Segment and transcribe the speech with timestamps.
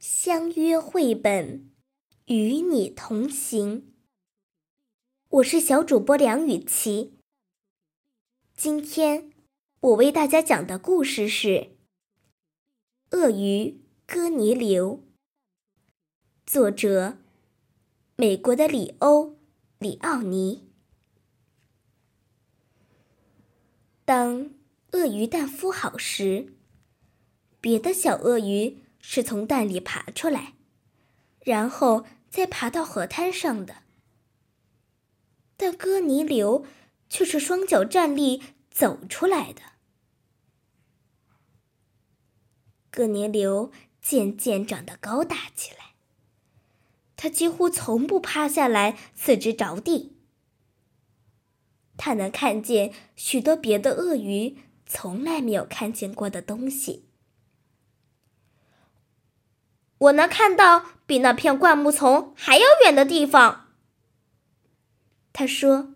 [0.00, 1.70] 相约绘本，
[2.24, 3.92] 与你同行。
[5.28, 7.18] 我是小主播梁雨琪。
[8.54, 9.30] 今天
[9.80, 11.48] 我为大家讲的故事是
[13.10, 14.96] 《鳄鱼哥尼流》，
[16.46, 17.18] 作者
[18.16, 19.26] 美国的里欧·
[19.78, 20.70] 里奥尼。
[24.06, 24.50] 当
[24.92, 26.54] 鳄鱼蛋孵好时，
[27.60, 30.54] 别的小鳄鱼是从蛋里爬出来，
[31.44, 33.82] 然后再爬到河滩上的。
[35.56, 36.64] 但哥尼流
[37.08, 39.62] 却是双脚站立走出来的。
[42.90, 45.94] 哥尼流渐渐长得高大起来，
[47.16, 50.16] 他几乎从不趴下来，四肢着地。
[51.96, 57.09] 他能看见许多别的鳄鱼从来没有看见过的东西。
[60.00, 63.68] 我能看到比那片灌木丛还要远的地方。
[65.30, 65.94] 他说：“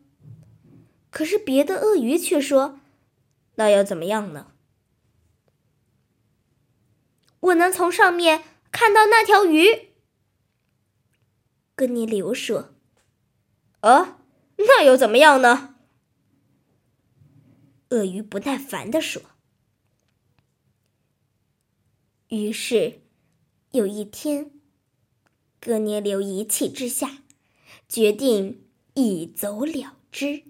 [1.11, 2.79] 可是别的鳄鱼却说，
[3.55, 4.53] 那又怎么样呢？”
[7.41, 9.95] 我能从上面看到那条鱼。
[11.75, 12.75] 哥尼流说
[13.81, 14.19] ：“啊，
[14.59, 15.77] 那又怎么样呢？”
[17.89, 19.23] 鳄鱼不耐烦地说。
[22.29, 23.04] 于是。
[23.75, 24.53] 有一天，
[25.61, 27.25] 哥尼流一气之下，
[27.89, 30.45] 决定一走了之。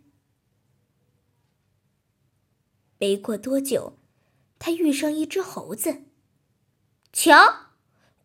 [2.99, 3.97] 没过多久，
[4.59, 6.05] 他遇上一只猴子。
[7.15, 7.71] 瞧，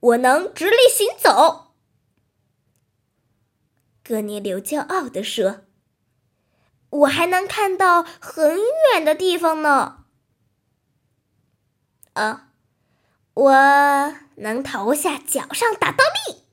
[0.02, 1.74] 我能直立行走！
[4.04, 5.62] 哥尼流骄傲地说
[6.90, 8.58] ：“我还能看到很
[8.94, 10.08] 远的地方呢。”
[12.16, 12.48] 啊。
[13.40, 16.44] 我能头下脚上打倒立，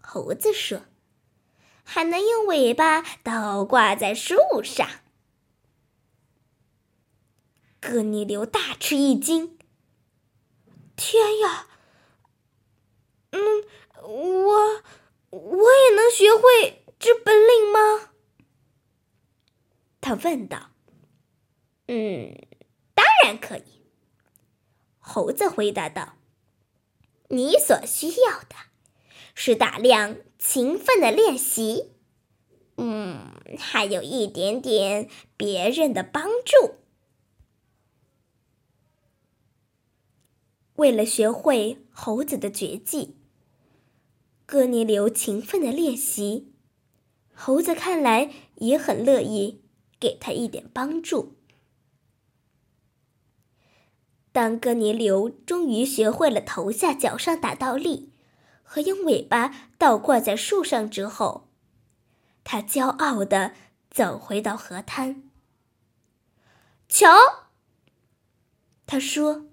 [0.00, 0.82] 猴子说
[1.84, 4.88] ：“还能用尾巴倒挂在树上。”
[7.78, 9.56] 哥尼流大吃一惊
[10.96, 11.68] ：“天呀！
[13.30, 13.40] 嗯，
[14.02, 14.82] 我
[15.30, 18.10] 我也能学会这本领吗？”
[20.02, 20.70] 他问道。
[21.86, 22.36] “嗯，
[22.94, 23.77] 当然可以。”
[25.10, 26.16] 猴子回答道
[27.30, 28.54] ：“你所需要的，
[29.34, 31.92] 是大量勤奋的练习，
[32.76, 36.74] 嗯，还有一点点别人的帮助。
[40.74, 43.16] 为了学会猴子的绝技，
[44.44, 46.52] 哥尼流勤奋的练习，
[47.32, 49.62] 猴子看来也很乐意
[49.98, 51.36] 给他一点帮助。”
[54.48, 58.14] 当哥尼流终于学会了头下脚上打倒立，
[58.62, 61.50] 和用尾巴倒挂在树上之后，
[62.44, 63.52] 他骄傲地
[63.90, 65.24] 走回到河滩。
[66.88, 67.10] 瞧，
[68.86, 69.48] 他说：“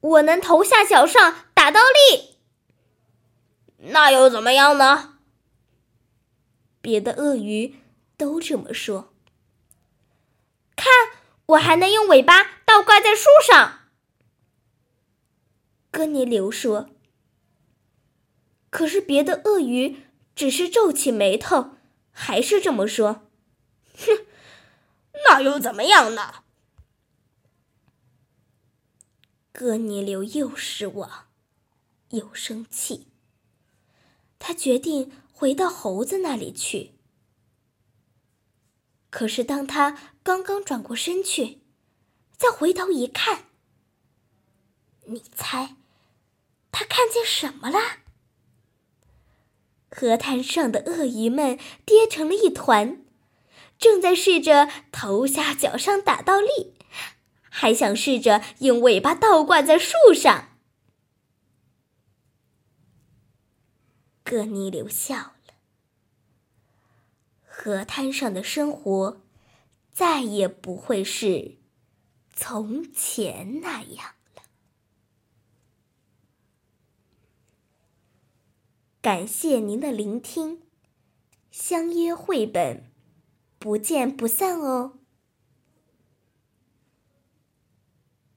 [0.00, 2.38] 我能头下脚上打倒立，
[3.90, 5.18] 那又怎么样呢？”
[6.80, 7.76] 别的鳄鱼
[8.16, 9.12] 都这么说。
[10.76, 10.90] 看，
[11.44, 12.62] 我还能用尾巴。
[12.64, 13.80] 倒挂在树上，
[15.92, 16.90] 哥尼流说。
[18.70, 19.98] 可是别的鳄鱼
[20.34, 21.76] 只是皱起眉头，
[22.10, 23.28] 还是这么说
[23.94, 24.26] ：“哼，
[25.26, 26.42] 那又怎么样呢？”
[29.52, 31.28] 哥尼流又失望
[32.08, 33.08] 又生气，
[34.38, 36.92] 他决定回到猴子那里去。
[39.10, 41.60] 可是当他刚刚转过身去，
[42.38, 43.50] 再回头一看，
[45.04, 45.76] 你猜，
[47.24, 47.78] 什么了？
[49.90, 53.04] 河滩上的鳄鱼们跌成了一团，
[53.78, 56.74] 正在试着头下脚上打倒立，
[57.50, 60.48] 还想试着用尾巴倒挂在树上。
[64.24, 65.54] 哥尼流笑了，
[67.44, 69.20] 河滩上的生活
[69.92, 71.58] 再也不会是。
[72.34, 74.14] 从前那样
[79.02, 80.60] 感谢您的聆听，
[81.50, 82.84] 相约绘本，
[83.58, 85.00] 不见不散哦。